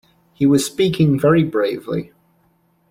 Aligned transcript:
He 0.33 0.47
was 0.47 0.65
speaking 0.65 1.19
very 1.19 1.43
bravely. 1.43 2.11